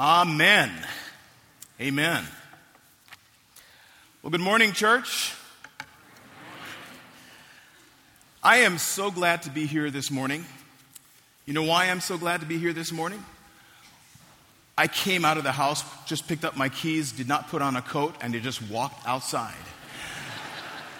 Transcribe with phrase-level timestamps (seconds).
[0.00, 0.72] Amen.
[1.78, 2.24] Amen.
[4.22, 5.34] Well, good morning, church.
[8.42, 10.46] I am so glad to be here this morning.
[11.44, 13.22] You know why I'm so glad to be here this morning?
[14.78, 17.76] I came out of the house, just picked up my keys, did not put on
[17.76, 19.52] a coat, and just walked outside.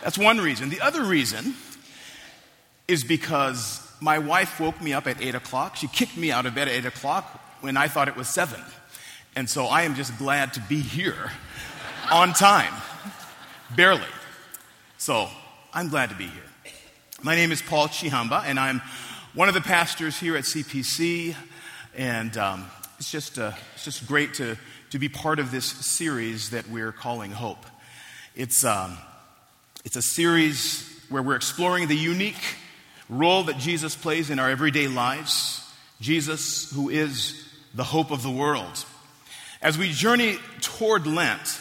[0.03, 0.69] That's one reason.
[0.69, 1.55] The other reason
[2.87, 5.77] is because my wife woke me up at 8 o'clock.
[5.77, 7.25] She kicked me out of bed at 8 o'clock
[7.63, 8.63] when I thought it was 7.
[9.37, 11.31] And so I am just glad to be here
[12.11, 12.75] on time.
[13.77, 14.03] Barely.
[14.99, 15.29] So
[15.73, 16.73] I'm glad to be here.
[17.23, 18.83] My name is Paul Tshihamba, and I'm
[19.35, 21.37] one of the pastors here at CPC.
[21.97, 22.67] And um,
[22.99, 24.57] it's, just, uh, it's just great to,
[24.91, 27.65] to be part of this series that we're calling Hope.
[28.35, 28.99] It's, um,
[29.85, 32.57] it's a series where we're exploring the unique
[33.09, 35.65] role that Jesus plays in our everyday lives.
[36.01, 38.85] Jesus, who is the hope of the world.
[39.63, 41.61] As we journey toward Lent,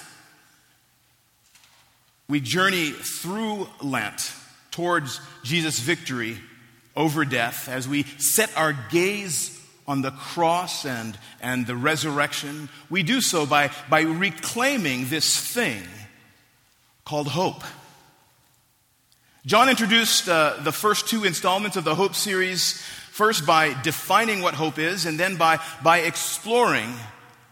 [2.30, 4.32] we journey through Lent
[4.72, 6.38] towards Jesus' victory
[6.96, 12.70] over death as we set our gaze on the cross and, and the resurrection.
[12.90, 15.82] We do so by, by reclaiming this thing
[17.04, 17.64] called hope.
[19.46, 24.54] John introduced uh, the first two installments of the Hope series first by defining what
[24.54, 26.94] hope is, and then by, by exploring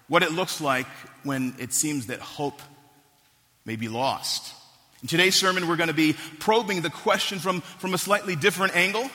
[0.08, 0.88] what it looks like
[1.24, 2.62] when it seems that hope
[3.66, 4.54] may be lost.
[5.02, 8.76] In today's sermon, we're going to be probing the question from, from a slightly different
[8.76, 9.10] angle.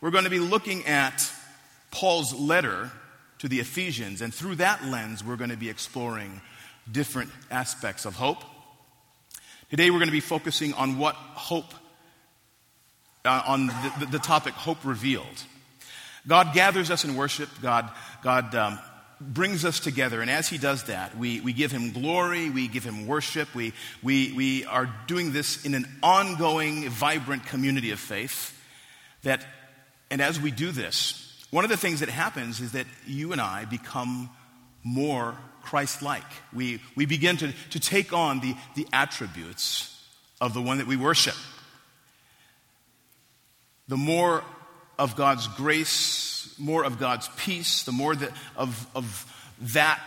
[0.00, 1.30] We're going to be looking at
[1.90, 2.90] Paul's letter
[3.38, 6.40] to the Ephesians, and through that lens, we're going to be exploring
[6.90, 8.42] different aspects of hope.
[9.70, 11.74] Today, we're going to be focusing on what hope
[13.24, 15.42] uh, on the, the, topic hope revealed.
[16.28, 17.48] God gathers us in worship.
[17.60, 17.90] God,
[18.22, 18.78] God um,
[19.20, 20.20] brings us together.
[20.20, 23.54] And as He does that, we, we give Him glory, we give Him worship.
[23.54, 23.72] We,
[24.02, 28.52] we, we are doing this in an ongoing, vibrant community of faith.
[29.22, 29.44] That,
[30.10, 33.40] and as we do this, one of the things that happens is that you and
[33.40, 34.30] I become
[34.82, 36.22] more Christ like.
[36.52, 39.92] We, we begin to, to take on the, the attributes
[40.40, 41.34] of the one that we worship
[43.88, 44.42] the more
[44.98, 50.00] of God's grace, more of God's peace, the more that, of, of that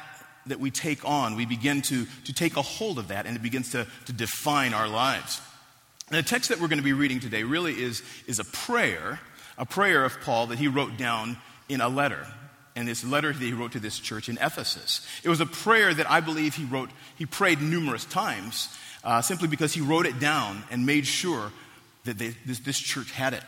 [0.45, 3.43] that we take on, we begin to, to take a hold of that and it
[3.43, 5.41] begins to, to define our lives.
[6.09, 9.19] And the text that we're going to be reading today really is, is a prayer,
[9.57, 12.25] a prayer of Paul that he wrote down in a letter.
[12.75, 15.05] And this letter that he wrote to this church in Ephesus.
[15.23, 19.47] It was a prayer that I believe he wrote, he prayed numerous times, uh, simply
[19.47, 21.51] because he wrote it down and made sure
[22.05, 23.43] that they, this, this church had it.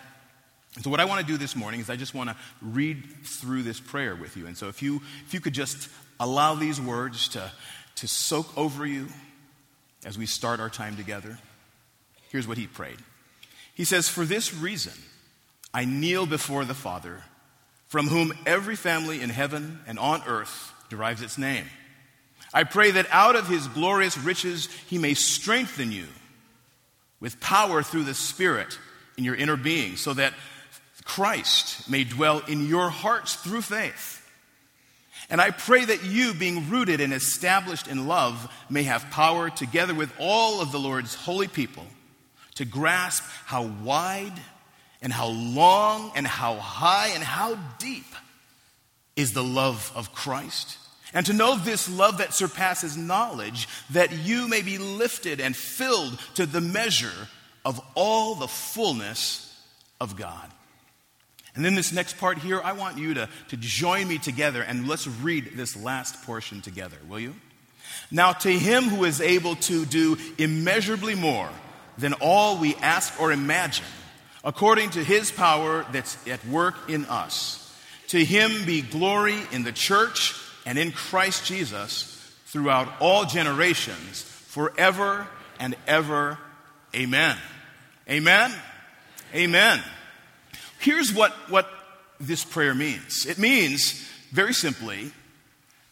[0.80, 3.64] So, what I want to do this morning is I just want to read through
[3.64, 4.48] this prayer with you.
[4.48, 7.52] And so, if you, if you could just allow these words to,
[7.96, 9.08] to soak over you
[10.06, 11.38] as we start our time together,
[12.30, 13.00] here's what he prayed.
[13.74, 14.94] He says, For this reason,
[15.74, 17.24] I kneel before the Father,
[17.88, 21.66] from whom every family in heaven and on earth derives its name.
[22.53, 26.08] I pray that out of his glorious riches he may strengthen you
[27.20, 28.78] with power through the Spirit
[29.18, 30.34] in your inner being, so that
[31.04, 34.18] Christ may dwell in your hearts through faith.
[35.30, 39.94] And I pray that you, being rooted and established in love, may have power, together
[39.94, 41.86] with all of the Lord's holy people,
[42.56, 44.34] to grasp how wide
[45.02, 48.06] and how long and how high and how deep
[49.16, 50.78] is the love of Christ.
[51.14, 56.20] And to know this love that surpasses knowledge, that you may be lifted and filled
[56.36, 57.28] to the measure
[57.66, 59.48] of all the fullness
[60.00, 60.50] of God.
[61.56, 64.88] And then this next part here, I want you to, to join me together and
[64.88, 67.36] let's read this last portion together, will you?
[68.10, 71.50] Now, to him who is able to do immeasurably more
[71.98, 73.86] than all we ask or imagine,
[74.44, 77.58] according to his power that's at work in us,
[78.10, 80.36] to him be glory in the church
[80.66, 82.08] and in Christ Jesus
[82.46, 85.28] throughout all generations, forever
[85.59, 86.38] and ever.
[86.96, 87.38] Amen.
[88.09, 88.52] Amen.
[89.34, 89.82] Amen.
[90.82, 91.70] Here's what, what
[92.20, 95.12] this prayer means it means, very simply,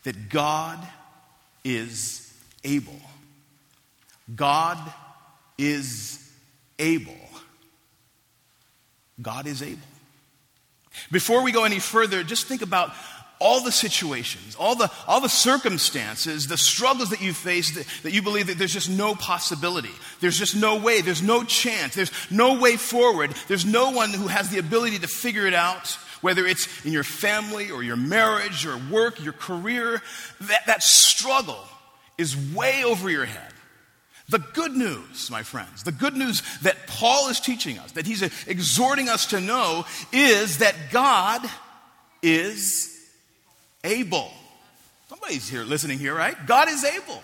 [0.04, 0.80] that God
[1.64, 2.34] is
[2.64, 3.00] able.
[4.36, 4.80] God
[5.60, 6.32] is
[6.80, 7.14] able.
[9.22, 9.78] God is able.
[11.12, 12.92] Before we go any further, just think about
[13.40, 18.14] all the situations, all the, all the circumstances, the struggles that you face that, that,
[18.14, 19.92] you believe that there's just no possibility.
[20.20, 21.02] There's just no way.
[21.02, 21.96] There's no chance.
[21.96, 23.34] There's no way forward.
[23.48, 25.98] There's no one who has the ability to figure it out.
[26.22, 30.02] whether it's in your family or your marriage or work, your career,
[30.42, 31.64] that, that struggle
[32.18, 33.54] is way over your head.
[34.28, 38.22] The good news, my friends, the good news that Paul is teaching us, that he's
[38.48, 41.42] exhorting us to know, is that God
[42.22, 42.99] is
[43.84, 44.32] able.
[45.08, 46.36] Somebody's here listening here, right?
[46.46, 47.24] God is able.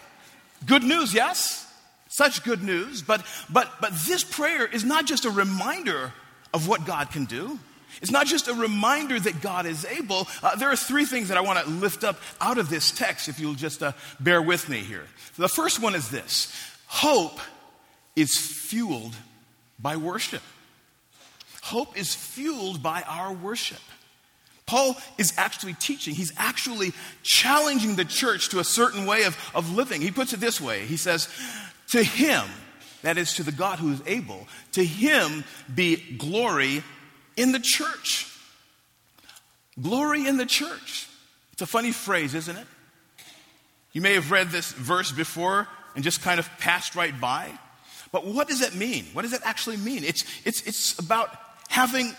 [0.66, 1.62] Good news, yes?
[2.07, 6.13] Such good news, but but but this prayer is not just a reminder
[6.54, 7.60] of what God can do.
[8.02, 10.28] It's not just a reminder that God is able.
[10.44, 13.30] Uh, there are three things that I want to lift up out of this text,
[13.30, 15.06] if you'll just uh, bear with me here.
[15.38, 16.54] The first one is this
[16.88, 17.40] Hope
[18.16, 19.16] is fueled
[19.80, 20.42] by worship.
[21.63, 23.81] Hope is fueled by our worship.
[24.66, 29.76] Paul is actually teaching, he's actually challenging the church to a certain way of, of
[29.76, 30.02] living.
[30.02, 31.30] He puts it this way He says,
[31.90, 32.46] To him,
[33.04, 36.84] that is to the God who is able, to him be glory
[37.38, 38.32] in the church.
[39.82, 41.08] Glory in the church.
[41.54, 42.68] It's a funny phrase, isn't it?
[43.94, 47.50] You may have read this verse before and just kind of passed right by.
[48.12, 49.06] But what does that mean?
[49.14, 50.04] What does that actually mean?
[50.04, 51.30] It's, it's, it's about
[51.70, 52.14] having,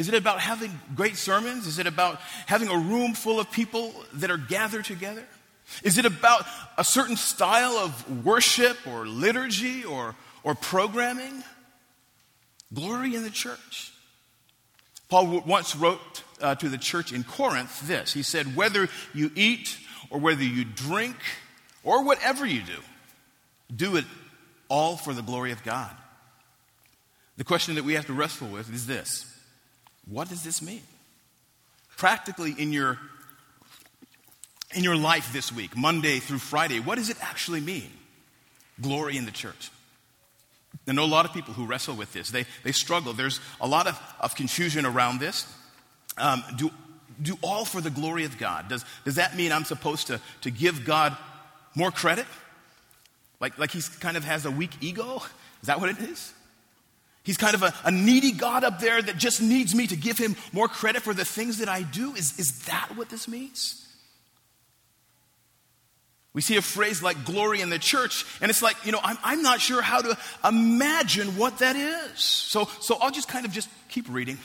[0.00, 1.66] is it about having great sermons?
[1.66, 5.26] Is it about having a room full of people that are gathered together?
[5.82, 6.46] Is it about
[6.78, 11.44] a certain style of worship or liturgy or, or programming?
[12.72, 13.92] Glory in the church.
[15.10, 18.14] Paul once wrote uh, to the church in Corinth this.
[18.14, 19.76] He said, Whether you eat
[20.08, 21.16] or whether you drink
[21.84, 22.78] or whatever you do,
[23.76, 24.06] do it
[24.70, 25.94] all for the glory of God.
[27.36, 29.29] The question that we have to wrestle with is this
[30.06, 30.82] What does this mean?
[31.96, 32.98] Practically in your
[34.74, 37.90] in your life this week, Monday through Friday, what does it actually mean?
[38.80, 39.70] Glory in the church.
[40.88, 42.30] I know a lot of people who wrestle with this.
[42.30, 43.12] They, they struggle.
[43.12, 45.46] There's a lot of, of confusion around this.
[46.16, 46.70] Um, do,
[47.20, 48.68] do all for the glory of God.
[48.68, 51.16] Does, does that mean I'm supposed to, to give God
[51.74, 52.26] more credit?
[53.40, 55.22] Like, like he's kind of has a weak ego?
[55.62, 56.32] Is that what it is?
[57.22, 60.16] He's kind of a, a, needy God up there that just needs me to give
[60.16, 62.14] him more credit for the things that I do?
[62.14, 63.86] Is, is that what this means?
[66.32, 69.18] We see a phrase like glory in the church, and it's like, you know, I'm,
[69.22, 72.20] I'm not sure how to imagine what that is.
[72.20, 74.38] So, so I'll just kind of just keep reading.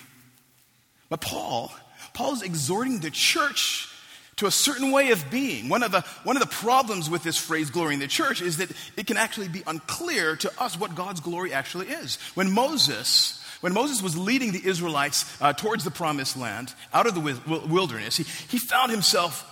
[1.10, 1.72] But Paul,
[2.14, 3.90] Paul's exhorting the church
[4.38, 5.70] to a certain way of being.
[5.70, 8.58] One of, the, one of the problems with this phrase, glory in the church, is
[8.58, 12.18] that it can actually be unclear to us what God's glory actually is.
[12.34, 17.16] When Moses, when Moses was leading the Israelites uh, towards the promised land, out of
[17.16, 19.50] the wilderness, he, he found himself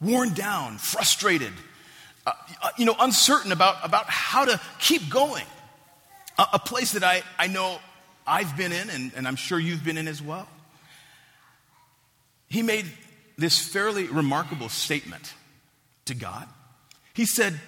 [0.00, 1.52] worn down, frustrated,
[2.26, 2.32] uh,
[2.62, 5.44] uh, you know, uncertain about, about how to keep going.
[6.38, 7.78] A, a place that I, I know
[8.26, 10.48] I've been in, and, and I'm sure you've been in as well.
[12.48, 12.86] He made
[13.36, 15.34] this fairly remarkable statement
[16.06, 16.48] to God.
[17.14, 17.60] He said,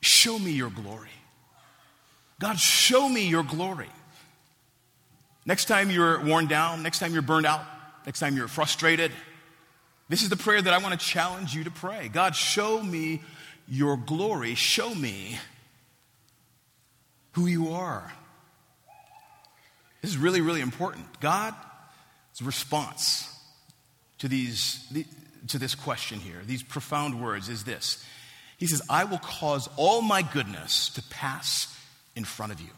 [0.00, 1.10] Show me your glory.
[2.40, 3.88] God, show me your glory.
[5.44, 7.62] Next time you're worn down, next time you're burned out,
[8.06, 9.10] next time you're frustrated,
[10.08, 12.08] this is the prayer that I want to challenge you to pray.
[12.08, 13.22] God, show me
[13.66, 14.54] your glory.
[14.54, 15.38] Show me
[17.32, 18.12] who you are.
[20.00, 21.20] This is really, really important.
[21.20, 21.56] God's
[22.40, 23.37] response
[24.18, 24.86] to, these,
[25.48, 28.04] to this question here, these profound words, is this
[28.58, 31.74] He says, I will cause all my goodness to pass
[32.14, 32.70] in front of you.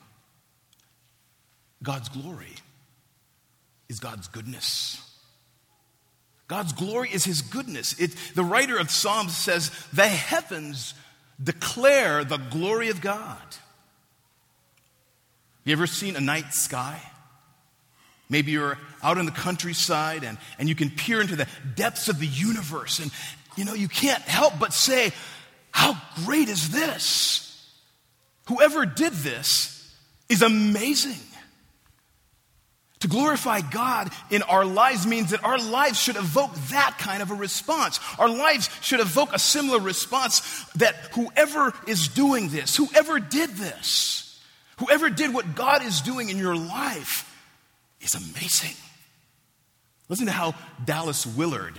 [1.82, 2.54] God's glory
[3.88, 5.06] is God's goodness.
[6.46, 7.98] God's glory is his goodness.
[8.00, 10.94] It, the writer of Psalms says, The heavens
[11.42, 13.38] declare the glory of God.
[15.64, 17.00] You ever seen a night sky?
[18.30, 22.18] Maybe you're out in the countryside and, and you can peer into the depths of
[22.18, 23.10] the universe and
[23.56, 25.12] you know you can't help but say,
[25.72, 27.46] How great is this?
[28.46, 29.94] Whoever did this
[30.28, 31.20] is amazing.
[33.00, 37.30] To glorify God in our lives means that our lives should evoke that kind of
[37.30, 37.98] a response.
[38.18, 40.40] Our lives should evoke a similar response
[40.76, 44.38] that whoever is doing this, whoever did this,
[44.78, 47.26] whoever did what God is doing in your life,
[48.00, 48.76] is amazing.
[50.08, 50.54] Listen to how
[50.84, 51.78] Dallas Willard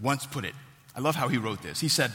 [0.00, 0.54] once put it.
[0.94, 1.80] I love how he wrote this.
[1.80, 2.12] He said,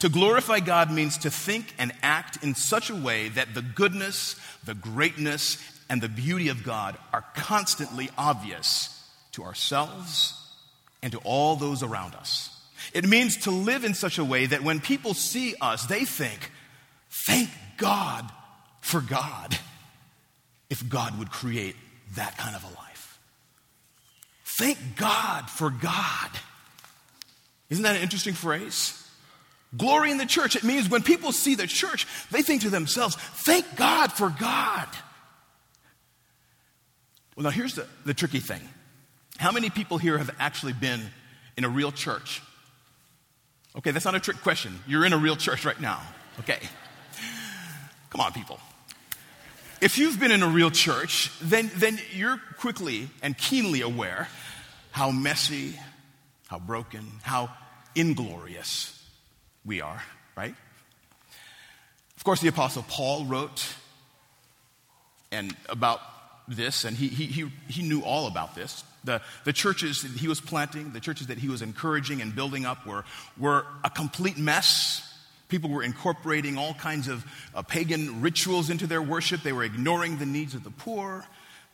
[0.00, 4.36] To glorify God means to think and act in such a way that the goodness,
[4.64, 5.58] the greatness,
[5.90, 10.40] and the beauty of God are constantly obvious to ourselves
[11.02, 12.50] and to all those around us.
[12.94, 16.50] It means to live in such a way that when people see us, they think,
[17.10, 18.30] Thank God
[18.80, 19.56] for God
[20.68, 21.76] if God would create
[22.16, 23.18] that kind of a life.
[24.44, 26.30] Thank God for God.
[27.70, 29.00] Isn't that an interesting phrase?
[29.76, 30.54] Glory in the church.
[30.54, 34.88] It means when people see the church, they think to themselves, thank God for God.
[37.36, 38.60] Well, now here's the, the tricky thing.
[39.38, 41.00] How many people here have actually been
[41.56, 42.40] in a real church?
[43.76, 44.78] Okay, that's not a trick question.
[44.86, 46.00] You're in a real church right now.
[46.38, 46.60] Okay.
[48.10, 48.60] Come on, people.
[49.84, 54.28] If you've been in a real church, then, then you're quickly and keenly aware
[54.92, 55.78] how messy,
[56.48, 57.50] how broken, how
[57.94, 58.98] inglorious
[59.62, 60.02] we are,
[60.38, 60.54] right?
[62.16, 63.74] Of course, the Apostle Paul wrote
[65.30, 66.00] and about
[66.48, 68.84] this, and he, he, he, knew all about this.
[69.04, 72.64] The, the churches that he was planting, the churches that he was encouraging and building
[72.64, 73.04] up were,
[73.36, 75.13] were a complete mess.
[75.48, 77.24] People were incorporating all kinds of
[77.54, 79.42] uh, pagan rituals into their worship.
[79.42, 81.24] They were ignoring the needs of the poor.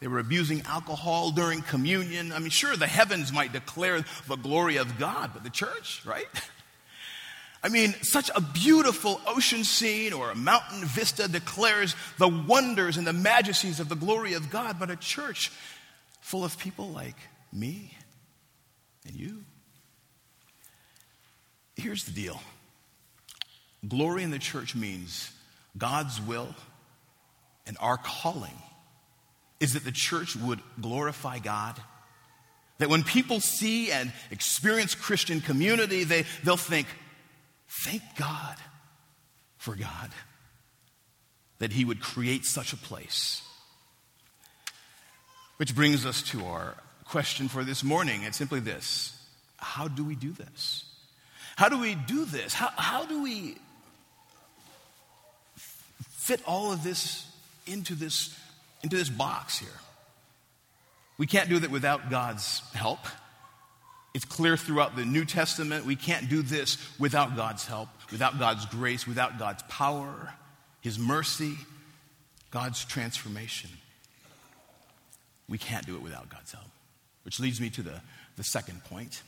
[0.01, 2.33] They were abusing alcohol during communion.
[2.33, 6.27] I mean, sure, the heavens might declare the glory of God, but the church, right?
[7.63, 13.07] I mean, such a beautiful ocean scene or a mountain vista declares the wonders and
[13.07, 15.53] the majesties of the glory of God, but a church
[16.23, 17.17] full of people like
[17.53, 17.95] me
[19.07, 19.45] and you.
[21.77, 22.41] Here's the deal
[23.87, 25.33] glory in the church means
[25.77, 26.55] God's will
[27.67, 28.57] and our calling
[29.61, 31.81] is that the church would glorify God.
[32.79, 36.87] That when people see and experience Christian community, they, they'll think,
[37.85, 38.57] Thank God
[39.57, 40.11] for God
[41.61, 43.43] that He would create such a place.
[45.59, 48.23] Which brings us to our question for this morning.
[48.25, 49.17] It's simply this
[49.59, 50.85] How do we do this?
[51.57, 52.55] How do we do this?
[52.55, 53.59] How, how do we
[56.31, 57.27] fit all of this
[57.67, 58.39] into this
[58.85, 59.69] into this box here?
[61.19, 63.01] We can't do that without God's help.
[64.15, 65.85] It's clear throughout the New Testament.
[65.85, 70.33] We can't do this without God's help, without God's grace, without God's power,
[70.81, 71.57] His mercy,
[72.53, 73.71] God's transformation.
[75.49, 76.71] We can't do it without God's help.
[77.25, 78.01] Which leads me to the,
[78.37, 79.23] the second point.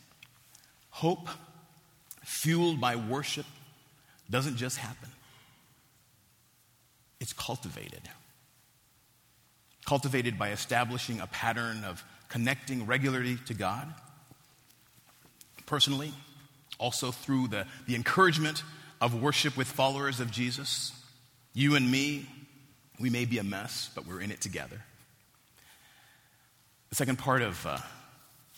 [0.90, 1.28] Hope
[2.22, 3.46] fueled by worship
[4.30, 5.10] doesn't just happen,
[7.22, 8.02] it's cultivated.
[9.86, 13.92] Cultivated by establishing a pattern of connecting regularly to God
[15.64, 16.12] personally,
[16.78, 18.62] also through the, the encouragement
[19.00, 20.92] of worship with followers of Jesus.
[21.54, 22.26] You and me,
[23.00, 24.82] we may be a mess, but we're in it together.
[26.90, 27.78] The second part of uh,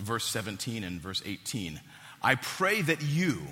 [0.01, 1.81] verse 17 and verse 18
[2.23, 3.43] I pray that you,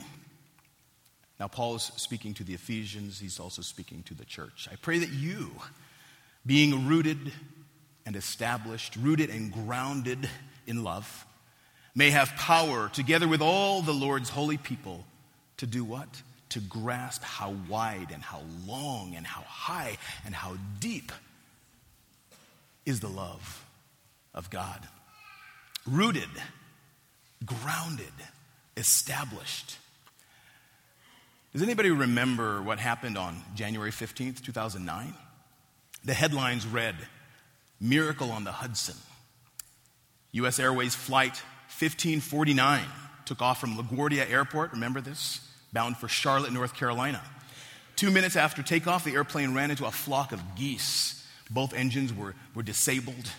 [1.41, 4.69] now Paul is speaking to the Ephesians, he's also speaking to the church.
[4.71, 5.51] I pray that you,
[6.47, 7.33] being rooted
[8.07, 10.29] and established, rooted and grounded
[10.67, 11.27] in love,
[11.95, 15.05] may have power, together with all the Lord's holy people,
[15.59, 16.23] to do what?
[16.51, 21.13] To grasp how wide and how long and how high and how deep
[22.85, 23.65] is the love
[24.35, 24.81] of God.
[25.87, 26.29] Rooted,
[27.45, 28.13] grounded,
[28.77, 29.79] established.
[31.53, 35.13] Does anybody remember what happened on January 15th, 2009?
[36.03, 36.95] The headlines read
[37.79, 38.97] Miracle on the Hudson.
[40.33, 40.59] U.S.
[40.59, 41.43] Airways Flight
[41.79, 42.83] 1549
[43.27, 45.47] took off from LaGuardia Airport, remember this?
[45.75, 47.21] Bound for Charlotte, North Carolina.
[47.97, 51.23] Two minutes after takeoff, the airplane ran into a flock of geese.
[51.51, 53.31] Both engines were, were disabled.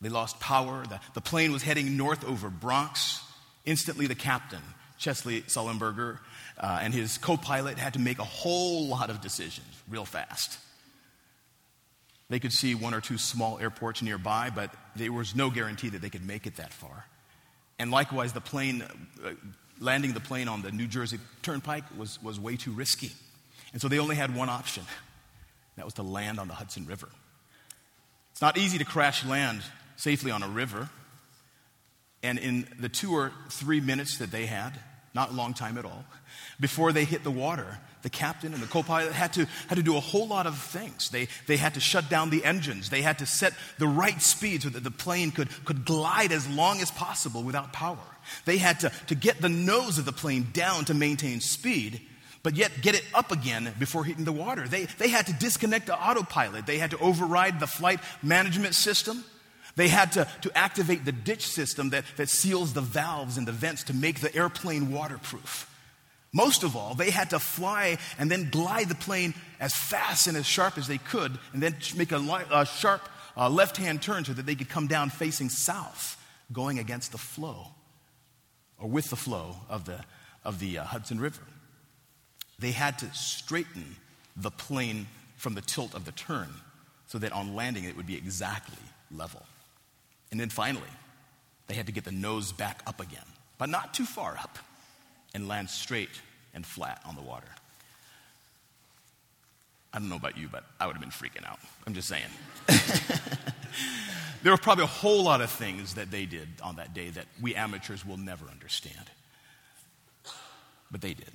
[0.00, 0.84] They lost power.
[0.88, 3.20] The, the plane was heading north over Bronx.
[3.66, 4.62] Instantly, the captain,
[4.98, 6.20] Chesley Sullenberger,
[6.58, 10.58] uh, and his co pilot had to make a whole lot of decisions real fast.
[12.30, 16.00] They could see one or two small airports nearby, but there was no guarantee that
[16.00, 17.04] they could make it that far.
[17.78, 18.82] And likewise, the plane,
[19.24, 19.30] uh,
[19.78, 23.12] landing the plane on the New Jersey Turnpike was, was way too risky.
[23.72, 24.84] And so they only had one option
[25.76, 27.08] that was to land on the Hudson River.
[28.32, 29.62] It's not easy to crash land
[29.96, 30.88] safely on a river.
[32.22, 34.78] And in the two or three minutes that they had,
[35.14, 36.04] not a long time at all,
[36.60, 39.96] before they hit the water, the captain and the co-pilot had to, had to do
[39.96, 41.08] a whole lot of things.
[41.08, 42.90] They, they had to shut down the engines.
[42.90, 46.46] They had to set the right speed so that the plane could, could glide as
[46.48, 47.98] long as possible without power.
[48.44, 52.00] They had to, to get the nose of the plane down to maintain speed,
[52.42, 54.68] but yet get it up again before hitting the water.
[54.68, 56.66] They, they had to disconnect the autopilot.
[56.66, 59.24] They had to override the flight management system.
[59.76, 63.52] They had to, to activate the ditch system that, that seals the valves and the
[63.52, 65.70] vents to make the airplane waterproof.
[66.32, 70.36] Most of all, they had to fly and then glide the plane as fast and
[70.36, 74.24] as sharp as they could, and then make a, a sharp uh, left hand turn
[74.24, 76.20] so that they could come down facing south
[76.52, 77.68] going against the flow
[78.78, 80.04] or with the flow of the,
[80.44, 81.42] of the uh, Hudson River.
[82.58, 83.96] They had to straighten
[84.36, 86.48] the plane from the tilt of the turn
[87.06, 88.78] so that on landing it would be exactly
[89.10, 89.42] level.
[90.34, 90.82] And then finally,
[91.68, 93.22] they had to get the nose back up again,
[93.56, 94.58] but not too far up,
[95.32, 96.10] and land straight
[96.52, 97.46] and flat on the water.
[99.92, 101.60] I don't know about you, but I would have been freaking out.
[101.86, 102.24] I'm just saying.
[104.42, 107.26] there were probably a whole lot of things that they did on that day that
[107.40, 109.08] we amateurs will never understand.
[110.90, 111.30] But they did.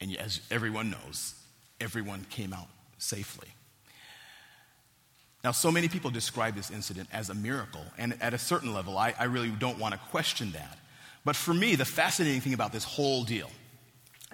[0.00, 1.34] And as everyone knows,
[1.80, 2.66] everyone came out
[2.98, 3.46] safely.
[5.48, 8.98] Now, so many people describe this incident as a miracle, and at a certain level,
[8.98, 10.78] I, I really don't want to question that.
[11.24, 13.50] But for me, the fascinating thing about this whole deal,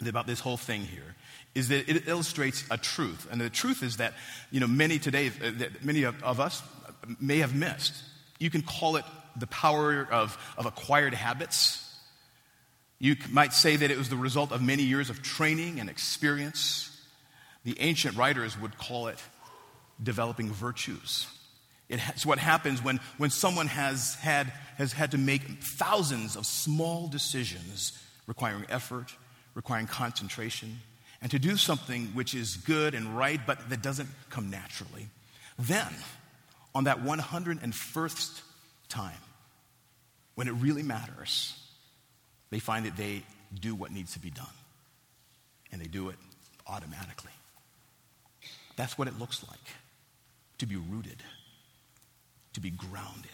[0.05, 1.15] about this whole thing here,
[1.55, 3.29] is that it illustrates a truth.
[3.31, 4.15] And the truth is that,
[4.51, 6.65] you know, many today, uh, that many of, of us
[7.21, 7.95] may have missed.
[8.41, 9.05] You can call it
[9.37, 11.97] the power of, of acquired habits.
[12.99, 16.91] You might say that it was the result of many years of training and experience.
[17.63, 19.23] The ancient writers would call it
[20.03, 21.27] developing virtues.
[21.89, 24.47] It's what happens when, when someone has had,
[24.77, 29.15] has had to make thousands of small decisions requiring effort,
[29.55, 30.81] requiring concentration,
[31.21, 35.09] and to do something which is good and right, but that doesn't come naturally.
[35.59, 35.89] Then,
[36.75, 38.41] on that 101st
[38.89, 39.13] time,
[40.35, 41.55] when it really matters,
[42.51, 43.23] they find that they
[43.61, 44.47] do what needs to be done.
[45.71, 46.17] And they do it
[46.67, 47.31] automatically.
[48.77, 49.61] That's what it looks like
[50.59, 51.23] to be rooted,
[52.53, 53.31] to be grounded.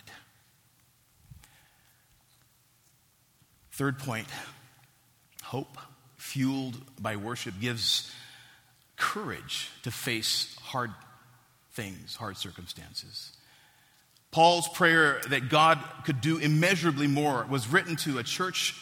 [3.72, 4.26] Third point
[5.42, 5.78] hope
[6.16, 8.12] fueled by worship gives
[8.96, 10.90] courage to face hard
[11.72, 13.32] things, hard circumstances.
[14.30, 18.80] Paul's prayer that God could do immeasurably more was written to a church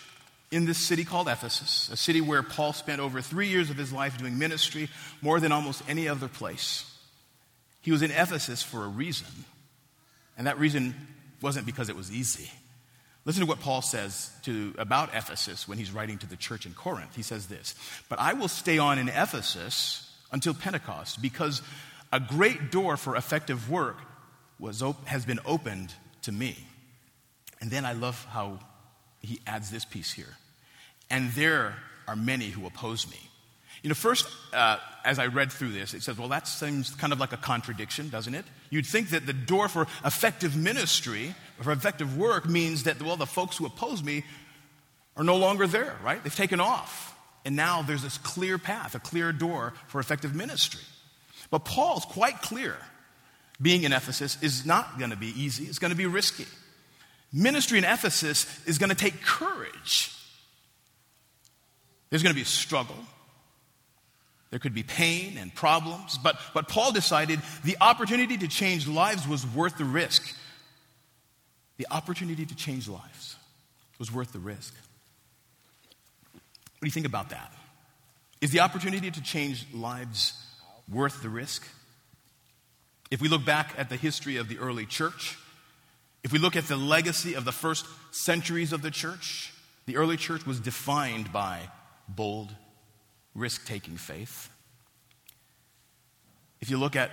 [0.50, 3.92] in this city called Ephesus, a city where Paul spent over three years of his
[3.92, 4.88] life doing ministry,
[5.22, 6.97] more than almost any other place.
[7.80, 9.28] He was in Ephesus for a reason,
[10.36, 10.94] and that reason
[11.40, 12.50] wasn't because it was easy.
[13.24, 16.72] Listen to what Paul says to, about Ephesus when he's writing to the church in
[16.72, 17.14] Corinth.
[17.14, 17.74] He says this
[18.08, 21.62] But I will stay on in Ephesus until Pentecost, because
[22.12, 23.98] a great door for effective work
[24.58, 26.56] was op- has been opened to me.
[27.60, 28.60] And then I love how
[29.20, 30.36] he adds this piece here.
[31.10, 33.27] And there are many who oppose me.
[33.82, 37.12] You know, first, uh, as I read through this, it says, well, that seems kind
[37.12, 38.44] of like a contradiction, doesn't it?
[38.70, 43.26] You'd think that the door for effective ministry, for effective work, means that, well, the
[43.26, 44.24] folks who oppose me
[45.16, 46.22] are no longer there, right?
[46.22, 47.16] They've taken off.
[47.44, 50.82] And now there's this clear path, a clear door for effective ministry.
[51.50, 52.76] But Paul's quite clear.
[53.60, 56.46] Being in Ephesus is not going to be easy, it's going to be risky.
[57.32, 60.14] Ministry in Ephesus is going to take courage.
[62.10, 62.96] There's going to be a struggle.
[64.50, 69.28] There could be pain and problems, but, but Paul decided the opportunity to change lives
[69.28, 70.34] was worth the risk.
[71.76, 73.36] The opportunity to change lives
[73.98, 74.74] was worth the risk.
[76.32, 77.52] What do you think about that?
[78.40, 80.32] Is the opportunity to change lives
[80.90, 81.66] worth the risk?
[83.10, 85.36] If we look back at the history of the early church,
[86.22, 89.52] if we look at the legacy of the first centuries of the church,
[89.86, 91.60] the early church was defined by
[92.08, 92.54] bold,
[93.34, 94.50] risk taking faith.
[96.60, 97.10] If you look at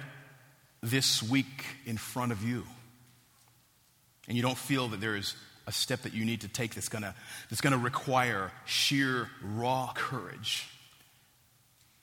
[0.82, 2.64] this week in front of you,
[4.28, 5.36] and you don't feel that there is
[5.68, 7.16] a step that you need to take that's gonna,
[7.50, 10.68] that's gonna require sheer, raw courage,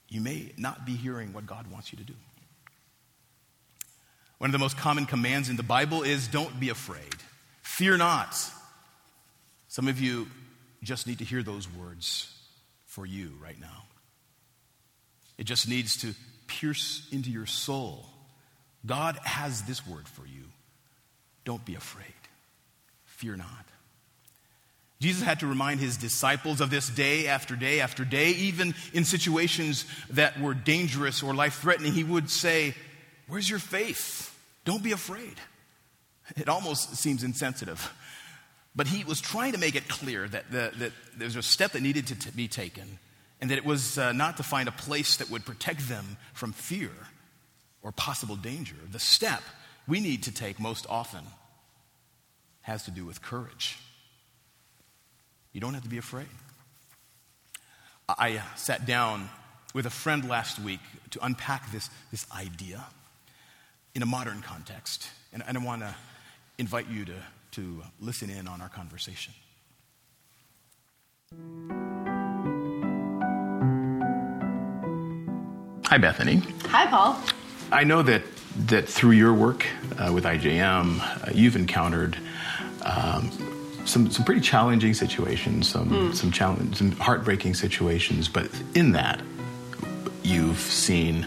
[0.08, 2.14] you may not be hearing what God wants you to do.
[4.38, 7.14] One of the most common commands in the Bible is don't be afraid.
[7.62, 8.36] Fear not.
[9.68, 10.26] Some of you
[10.82, 12.36] just need to hear those words
[12.84, 13.84] for you right now.
[15.38, 16.14] It just needs to
[16.46, 18.06] pierce into your soul.
[18.84, 20.44] God has this word for you.
[21.44, 22.06] Don't be afraid.
[23.04, 23.66] Fear not.
[25.00, 29.04] Jesus had to remind his disciples of this day after day after day, even in
[29.04, 31.92] situations that were dangerous or life threatening.
[31.92, 32.74] He would say,
[33.26, 34.32] Where's your faith?
[34.64, 35.34] Don't be afraid.
[36.36, 37.92] It almost seems insensitive.
[38.76, 41.82] But he was trying to make it clear that, the, that there's a step that
[41.82, 42.98] needed to t- be taken,
[43.42, 46.52] and that it was uh, not to find a place that would protect them from
[46.52, 46.92] fear
[47.82, 48.76] or possible danger.
[48.90, 49.42] The step
[49.86, 51.24] we need to take most often
[52.62, 53.76] has to do with courage.
[55.52, 56.28] You don't have to be afraid.
[58.08, 59.28] I sat down
[59.74, 62.84] with a friend last week to unpack this, this idea
[63.94, 65.10] in a modern context.
[65.34, 65.94] And, and I want to
[66.56, 67.14] invite you to
[67.52, 69.32] to listen in on our conversation.
[75.92, 76.36] Hi, Bethany.
[76.68, 77.20] Hi, Paul.
[77.70, 78.22] I know that,
[78.68, 79.66] that through your work
[79.98, 82.16] uh, with IJM, uh, you've encountered
[82.80, 83.30] um,
[83.84, 86.14] some, some pretty challenging situations, some, mm.
[86.14, 89.20] some, challenge, some heartbreaking situations, but in that,
[90.22, 91.26] you've seen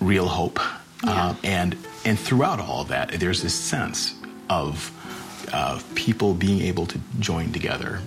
[0.00, 0.58] real hope.
[1.04, 1.12] Yeah.
[1.12, 4.12] Uh, and, and throughout all that, there's this sense
[4.50, 4.90] of
[5.52, 8.00] uh, people being able to join together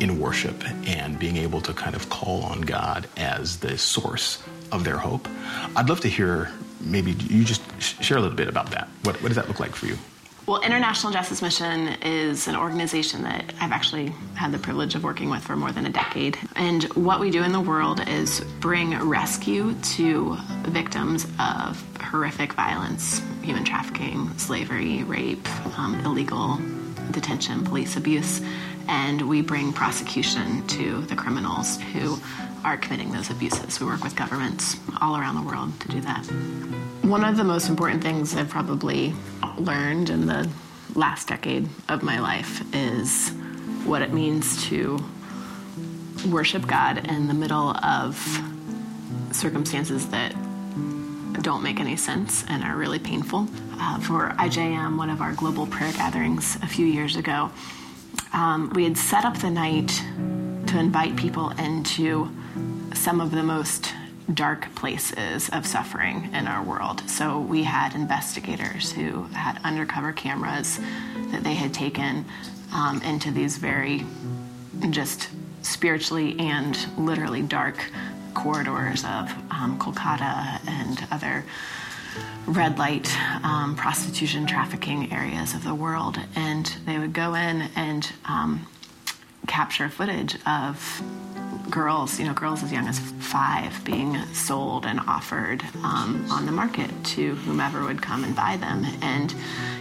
[0.00, 4.42] in worship and being able to kind of call on God as the source
[4.72, 5.28] of their hope.
[5.76, 8.88] I'd love to hear maybe you just share a little bit about that.
[9.04, 9.96] What, what does that look like for you?
[10.44, 15.30] Well, International Justice Mission is an organization that I've actually had the privilege of working
[15.30, 16.36] with for more than a decade.
[16.56, 23.22] And what we do in the world is bring rescue to victims of horrific violence,
[23.42, 26.58] human trafficking, slavery, rape, um, illegal
[27.12, 28.42] detention, police abuse,
[28.88, 32.18] and we bring prosecution to the criminals who
[32.64, 33.80] are committing those abuses.
[33.80, 36.24] We work with governments all around the world to do that.
[37.02, 39.14] One of the most important things I've probably
[39.58, 40.48] learned in the
[40.94, 43.30] last decade of my life is
[43.84, 45.02] what it means to
[46.28, 48.16] worship God in the middle of
[49.32, 50.32] circumstances that
[51.42, 53.48] don't make any sense and are really painful.
[53.80, 57.50] Uh, for IJM, one of our global prayer gatherings a few years ago,
[58.32, 59.88] um, we had set up the night
[60.68, 62.30] to invite people into
[62.94, 63.92] some of the most
[64.32, 67.02] dark places of suffering in our world.
[67.08, 70.78] So we had investigators who had undercover cameras
[71.30, 72.24] that they had taken
[72.72, 74.04] um, into these very
[74.90, 75.28] just
[75.62, 77.84] spiritually and literally dark
[78.34, 81.44] corridors of um, Kolkata and other
[82.46, 83.10] red light
[83.44, 86.18] um, prostitution trafficking areas of the world.
[86.34, 88.66] And they would go in and um,
[89.46, 91.02] capture footage of
[91.72, 96.52] girls, you know, girls as young as five being sold and offered um, on the
[96.52, 98.84] market to whomever would come and buy them.
[99.00, 99.34] And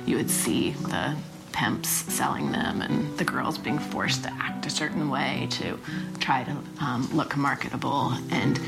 [0.06, 1.16] you would see the
[1.52, 5.78] pimps selling them and the girls being forced to act a certain way to
[6.20, 8.14] try to um, look marketable.
[8.32, 8.60] And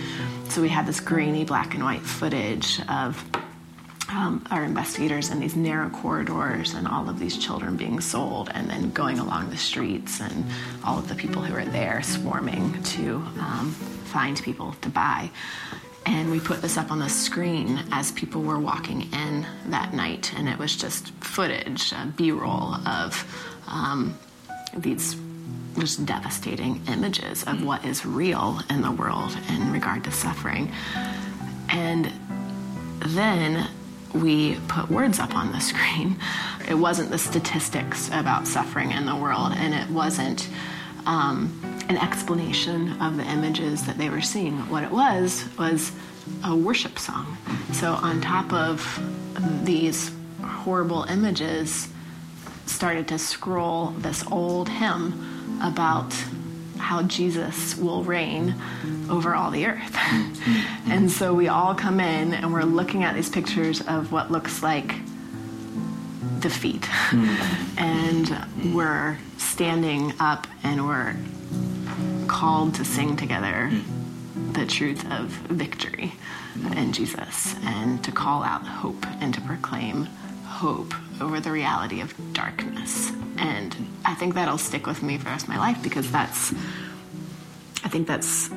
[0.49, 3.25] so we had this grainy black and white footage of
[4.13, 8.69] um, our investigators in these narrow corridors and all of these children being sold and
[8.69, 10.45] then going along the streets and
[10.83, 13.71] all of the people who are there swarming to um,
[14.05, 15.29] find people to buy.
[16.05, 20.33] And we put this up on the screen as people were walking in that night,
[20.35, 23.25] and it was just footage, B roll of
[23.67, 24.17] um,
[24.75, 25.15] these
[25.79, 30.71] just devastating images of what is real in the world in regard to suffering.
[31.69, 32.11] And
[32.99, 33.67] then
[34.13, 36.17] we put words up on the screen.
[36.67, 40.47] It wasn't the statistics about suffering in the world, and it wasn't
[41.05, 44.69] um, an explanation of the images that they were seeing.
[44.69, 45.91] What it was was
[46.43, 47.37] a worship song.
[47.73, 49.01] So, on top of
[49.63, 51.89] these horrible images,
[52.65, 56.13] started to scroll this old hymn about
[56.83, 58.53] how Jesus will reign
[59.09, 59.93] over all the earth.
[59.93, 60.91] Mm, mm, mm.
[60.91, 64.61] and so we all come in and we're looking at these pictures of what looks
[64.61, 64.93] like
[66.39, 66.87] defeat.
[67.77, 68.29] and
[68.73, 71.15] we're standing up and we're
[72.27, 73.71] called to sing together
[74.51, 76.13] the truth of victory
[76.75, 80.05] in Jesus and to call out hope and to proclaim
[80.45, 83.11] hope over the reality of darkness.
[83.37, 86.53] And I think that'll stick with me for the rest of my life because that's,
[87.83, 88.49] I think that's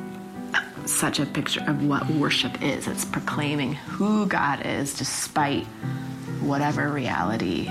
[0.85, 2.87] such a picture of what worship is.
[2.87, 5.65] It's proclaiming who God is despite
[6.41, 7.69] whatever reality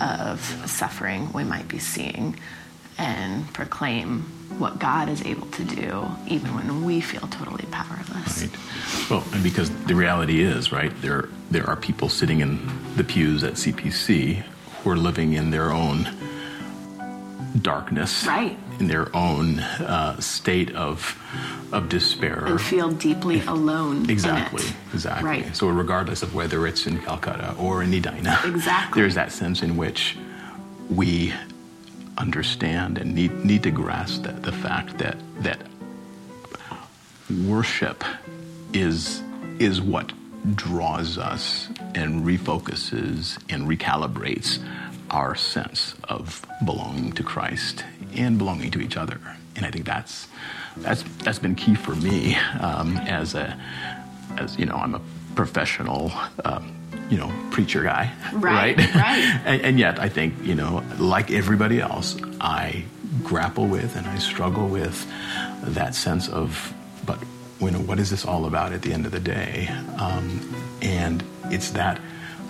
[0.00, 2.38] of suffering we might be seeing
[3.00, 4.20] and proclaim
[4.58, 8.42] what God is able to do even when we feel totally powerless.
[8.42, 9.10] Right.
[9.10, 12.60] Well, and because the reality is, right, there there are people sitting in
[12.96, 14.44] the pews at CPC
[14.82, 16.08] who are living in their own
[17.62, 21.16] darkness, right, in their own uh, state of
[21.72, 24.10] of despair, and feel deeply alone.
[24.10, 25.28] Exactly, exactly.
[25.28, 25.56] Right.
[25.56, 29.78] So, regardless of whether it's in Calcutta or in Edina, exactly, there's that sense in
[29.78, 30.18] which
[30.90, 31.32] we
[32.20, 35.60] understand and need, need to grasp that, the fact that, that
[37.46, 38.04] worship
[38.72, 39.22] is,
[39.58, 40.12] is what
[40.54, 44.62] draws us and refocuses and recalibrates
[45.10, 49.20] our sense of belonging to Christ and belonging to each other.
[49.56, 50.28] And I think that's,
[50.76, 53.58] that's, that's been key for me um, as a,
[54.36, 55.00] as you know, I'm a
[55.34, 56.12] professional
[56.44, 56.79] um,
[57.10, 58.94] you know, preacher guy, Right, right?
[58.94, 59.40] right.
[59.44, 62.84] and, and yet, I think, you know, like everybody else, I
[63.24, 65.06] grapple with and I struggle with
[65.62, 66.72] that sense of,
[67.04, 67.18] but,
[67.60, 69.68] you know, what is this all about at the end of the day?
[69.98, 72.00] Um, and it's that,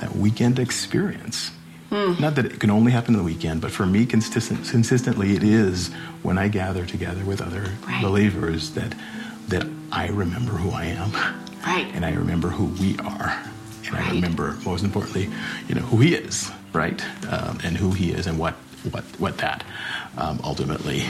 [0.01, 1.51] that weekend experience.
[1.91, 5.43] Not that it can only happen on the weekend, but for me, consistent, consistently, it
[5.43, 5.89] is
[6.23, 8.01] when I gather together with other Right.
[8.03, 8.95] believers that
[9.49, 11.11] that I remember who I am,
[11.67, 11.91] Right.
[11.93, 13.37] and I remember who we are,
[13.91, 14.13] and I Right.
[14.13, 15.29] remember most importantly,
[15.69, 18.55] you know, who He is, right, um, and who He is, and what
[18.93, 19.63] what what that
[20.17, 21.03] um, ultimately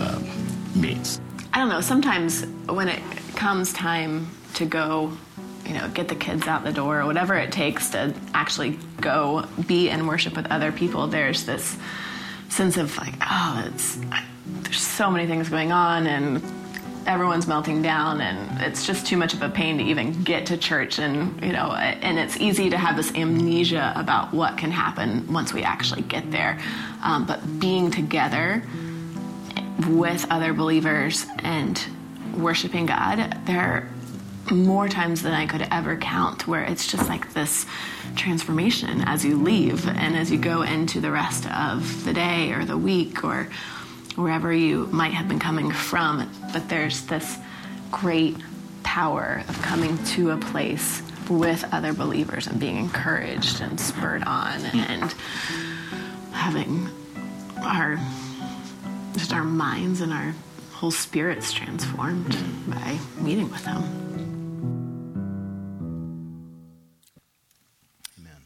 [0.00, 0.24] um,
[0.74, 1.20] means.
[1.52, 1.80] I don't know.
[1.80, 3.00] Sometimes when it
[3.36, 5.12] comes time to go,
[5.66, 9.44] you know, get the kids out the door or whatever it takes to actually go
[9.66, 11.76] be and worship with other people, there's this
[12.48, 13.98] sense of like, oh, it's
[14.62, 16.42] there's so many things going on and
[17.06, 20.56] everyone's melting down and it's just too much of a pain to even get to
[20.56, 25.32] church and you know and it's easy to have this amnesia about what can happen
[25.32, 26.58] once we actually get there.
[27.02, 28.62] Um, but being together
[29.88, 31.82] with other believers and
[32.36, 33.88] worshiping God, there are
[34.50, 37.64] more times than I could ever count where it's just like this
[38.16, 42.64] transformation as you leave and as you go into the rest of the day or
[42.64, 43.48] the week or
[44.16, 46.30] wherever you might have been coming from.
[46.52, 47.38] But there's this
[47.90, 48.36] great
[48.82, 54.60] power of coming to a place with other believers and being encouraged and spurred on
[54.74, 55.14] and
[56.32, 56.88] having
[57.62, 57.98] our
[59.14, 60.34] just our minds and our
[60.72, 63.82] whole spirits transformed by meeting with them.
[68.18, 68.42] Amen.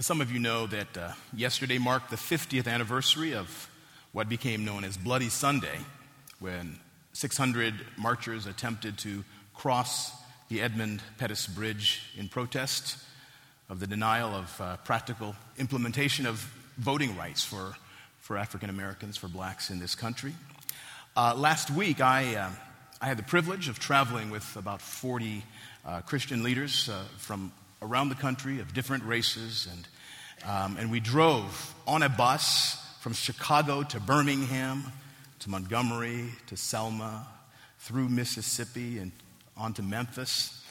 [0.00, 3.68] Some of you know that uh, yesterday marked the 50th anniversary of
[4.14, 5.76] what became known as Bloody Sunday,
[6.38, 6.78] when
[7.14, 9.24] 600 marchers attempted to
[9.54, 10.12] cross
[10.48, 12.96] the Edmund Pettus Bridge in protest
[13.68, 16.36] of the denial of uh, practical implementation of
[16.78, 17.74] voting rights for,
[18.20, 20.32] for African Americans, for blacks in this country.
[21.16, 22.50] Uh, last week, I, uh,
[23.00, 25.42] I had the privilege of traveling with about 40
[25.84, 27.50] uh, Christian leaders uh, from
[27.82, 33.12] around the country of different races, and, um, and we drove on a bus from
[33.12, 34.82] Chicago to Birmingham,
[35.38, 37.28] to Montgomery, to Selma,
[37.78, 39.12] through Mississippi, and
[39.58, 40.64] on to Memphis.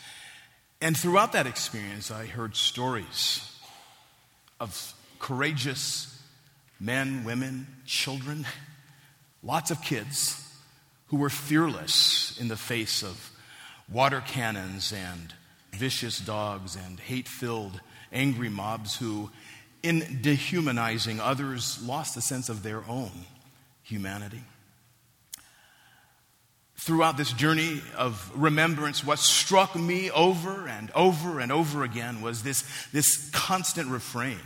[0.82, 3.56] And throughout that experience, I heard stories
[4.60, 6.20] of courageous
[6.80, 8.48] men, women, children,
[9.44, 10.44] lots of kids
[11.10, 13.30] who were fearless in the face of
[13.88, 15.36] water cannons and
[15.72, 17.80] vicious dogs and hate filled,
[18.12, 19.30] angry mobs who,
[19.84, 23.12] in dehumanizing others, lost a sense of their own
[23.84, 24.42] humanity.
[26.78, 32.44] Throughout this journey of remembrance, what struck me over and over and over again was
[32.44, 34.40] this, this constant refrain,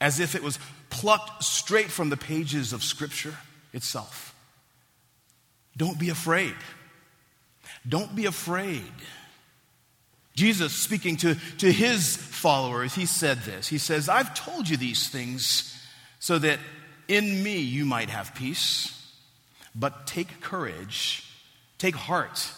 [0.00, 0.58] as if it was
[0.90, 3.34] plucked straight from the pages of Scripture
[3.72, 4.34] itself.
[5.76, 6.54] Don't be afraid.
[7.88, 8.92] Don't be afraid.
[10.36, 13.66] Jesus, speaking to, to his followers, he said this.
[13.66, 15.82] He says, I've told you these things
[16.18, 16.58] so that
[17.08, 18.92] in me you might have peace,
[19.74, 21.24] but take courage,
[21.78, 22.50] take heart,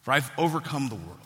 [0.00, 1.18] for I've overcome the world.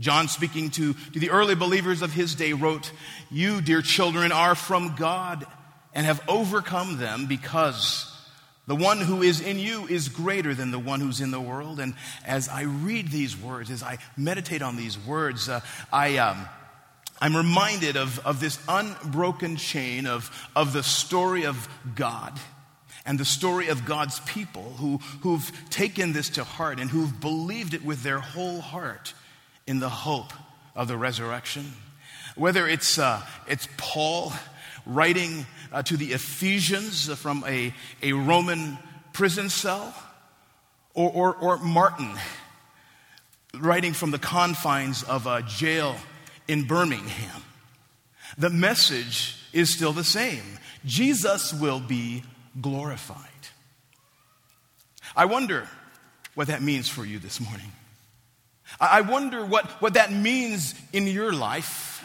[0.00, 2.90] John, speaking to, to the early believers of his day, wrote,
[3.30, 5.46] You, dear children, are from God
[5.94, 8.09] and have overcome them because
[8.66, 11.80] the one who is in you is greater than the one who's in the world.
[11.80, 11.94] And
[12.24, 15.60] as I read these words, as I meditate on these words, uh,
[15.92, 16.48] I, um,
[17.20, 22.38] I'm reminded of, of this unbroken chain of, of the story of God
[23.04, 27.74] and the story of God's people who, who've taken this to heart and who've believed
[27.74, 29.14] it with their whole heart
[29.66, 30.32] in the hope
[30.76, 31.72] of the resurrection.
[32.36, 34.32] Whether it's, uh, it's Paul
[34.94, 37.72] writing uh, to the Ephesians from a,
[38.02, 38.78] a Roman
[39.12, 39.94] prison cell,
[40.94, 42.12] or, or, or Martin
[43.58, 45.96] writing from the confines of a jail
[46.48, 47.42] in Birmingham.
[48.38, 50.42] The message is still the same
[50.84, 52.22] Jesus will be
[52.60, 53.26] glorified.
[55.14, 55.68] I wonder
[56.34, 57.72] what that means for you this morning.
[58.80, 61.99] I wonder what, what that means in your life.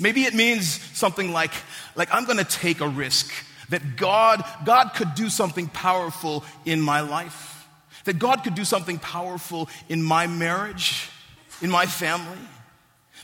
[0.00, 1.52] Maybe it means something like,
[1.94, 3.30] like I'm going to take a risk
[3.68, 7.68] that God, God could do something powerful in my life,
[8.04, 11.08] that God could do something powerful in my marriage,
[11.60, 12.38] in my family.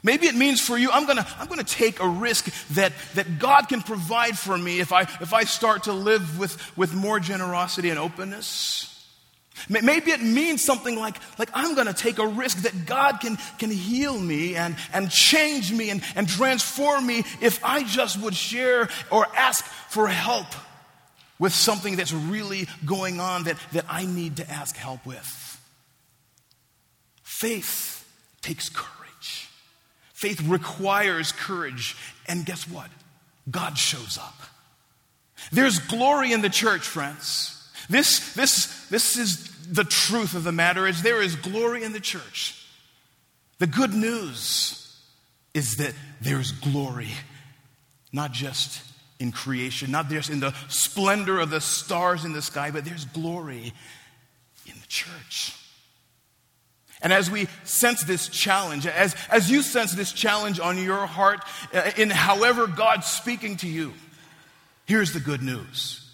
[0.03, 3.69] Maybe it means for you, I'm gonna, I'm gonna take a risk that, that God
[3.69, 7.89] can provide for me if I, if I start to live with, with more generosity
[7.89, 8.96] and openness.
[9.69, 13.37] Maybe it means something like, like I'm going to take a risk that God can,
[13.59, 18.35] can heal me and, and change me and, and transform me if I just would
[18.35, 20.47] share or ask for help
[21.39, 25.61] with something that's really going on that, that I need to ask help with.
[27.23, 28.09] Faith
[28.41, 29.49] takes courage.
[30.15, 31.97] Faith requires courage.
[32.27, 32.89] And guess what?
[33.51, 34.35] God shows up.
[35.53, 37.56] There's glory in the church, friends.
[37.89, 42.01] This, this, this is the truth of the matter is there is glory in the
[42.01, 42.67] church.
[43.59, 44.83] The good news
[45.55, 47.09] is that there's glory,
[48.13, 48.83] not just
[49.19, 53.07] in creation, not just in the splendor of the stars in the sky, but there's
[53.07, 53.73] glory
[54.67, 55.55] in the church.
[57.03, 61.41] And as we sense this challenge, as, as you sense this challenge on your heart,
[61.73, 63.93] uh, in however God's speaking to you,
[64.87, 66.06] here's the good news.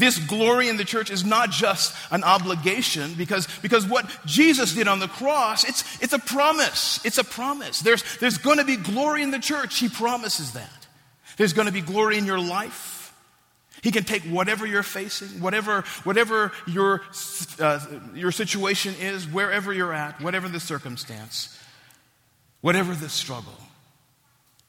[0.00, 4.88] This glory in the church is not just an obligation because, because what Jesus did
[4.88, 7.04] on the cross, it's, it's a promise.
[7.04, 7.80] It's a promise.
[7.80, 9.78] There's, there's going to be glory in the church.
[9.78, 10.86] He promises that.
[11.36, 13.14] There's going to be glory in your life.
[13.82, 17.02] He can take whatever you're facing, whatever, whatever your,
[17.58, 17.80] uh,
[18.14, 21.58] your situation is, wherever you're at, whatever the circumstance,
[22.62, 23.58] whatever the struggle,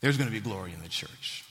[0.01, 1.45] there's going to be glory in the church.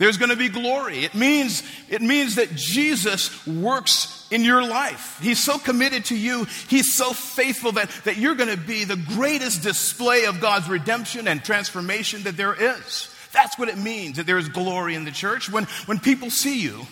[0.00, 1.04] There's going to be glory.
[1.04, 5.20] It means, it means that Jesus works in your life.
[5.20, 6.46] He's so committed to you.
[6.68, 11.28] He's so faithful that, that you're going to be the greatest display of God's redemption
[11.28, 13.14] and transformation that there is.
[13.34, 15.52] That's what it means that there is glory in the church.
[15.52, 16.86] When, when people see you,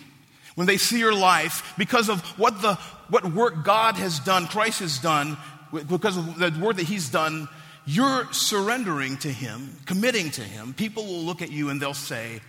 [0.54, 2.74] when they see your life, because of what, the,
[3.08, 5.38] what work God has done, Christ has done,
[5.72, 7.48] because of the work that He's done,
[7.86, 10.74] you're surrendering to Him, committing to Him.
[10.74, 12.42] People will look at you and they'll say,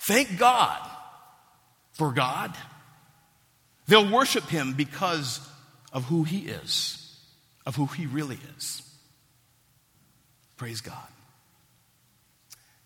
[0.00, 0.78] Thank God
[1.92, 2.54] for God.
[3.86, 5.40] They'll worship him because
[5.92, 7.18] of who he is,
[7.66, 8.82] of who he really is.
[10.56, 10.96] Praise God.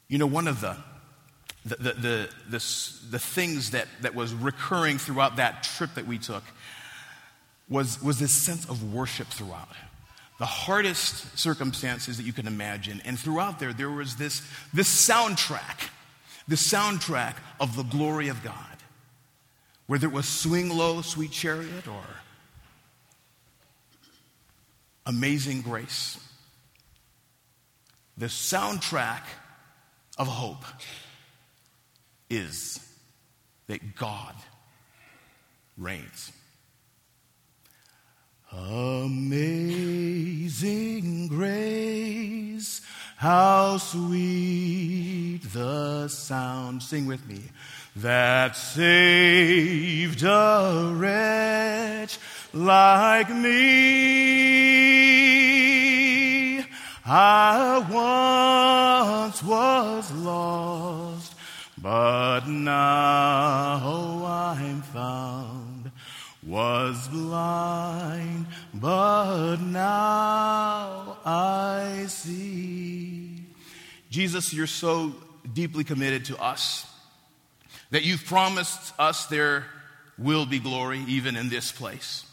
[0.09, 0.77] You know, one of the
[1.64, 6.18] the, the, the, the, the things that, that was recurring throughout that trip that we
[6.18, 6.42] took
[7.70, 9.68] was, was this sense of worship throughout.
[10.38, 13.00] The hardest circumstances that you can imagine.
[13.07, 14.42] And throughout there, there was this,
[14.74, 15.88] this soundtrack
[16.46, 18.54] the soundtrack of the glory of God.
[19.87, 22.02] Whether it was Swing Low, Sweet Chariot, or
[25.07, 26.18] Amazing Grace.
[28.16, 29.22] The soundtrack
[30.16, 30.64] of hope
[32.30, 32.78] is
[33.66, 34.35] that God
[35.76, 36.33] reigns.
[38.52, 39.66] Amazing
[41.26, 42.80] grace
[43.24, 47.40] how sweet the sound, sing with me,
[47.96, 52.18] that saved a wretch
[52.52, 53.54] like me.
[57.06, 57.78] I
[59.24, 61.34] once was lost,
[61.78, 65.90] but now I'm found.
[66.46, 73.40] Was blind, but now I see.
[74.11, 75.14] Jesus, you're so
[75.52, 76.87] deeply committed to us
[77.90, 79.64] that you've promised us there
[80.18, 82.24] will be glory even in this place.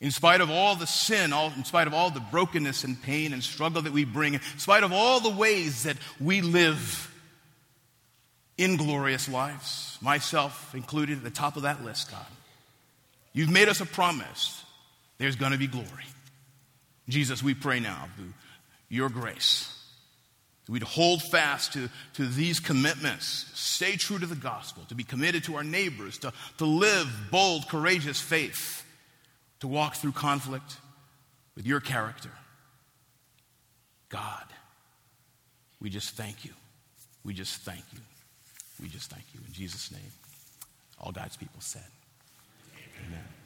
[0.00, 3.32] In spite of all the sin, all, in spite of all the brokenness and pain
[3.32, 7.12] and struggle that we bring, in spite of all the ways that we live
[8.56, 12.26] inglorious lives, myself included at the top of that list, God,
[13.38, 14.64] you've made us a promise
[15.18, 15.86] there's going to be glory.
[17.08, 18.32] Jesus, we pray now through
[18.88, 19.78] your grace
[20.68, 25.44] We'd hold fast to, to these commitments, stay true to the gospel, to be committed
[25.44, 28.84] to our neighbors, to, to live bold, courageous faith,
[29.60, 30.76] to walk through conflict
[31.56, 32.30] with your character.
[34.10, 34.44] God,
[35.80, 36.52] we just thank you.
[37.24, 38.00] We just thank you.
[38.80, 39.40] We just thank you.
[39.46, 40.12] In Jesus' name,
[41.00, 41.82] all God's people said.
[43.06, 43.37] Amen.